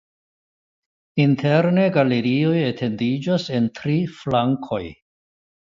Interne 1.25 1.83
galerioj 1.99 2.57
etendiĝas 2.71 3.49
en 3.61 3.69
tri 3.81 4.03
flankoj. 4.23 4.85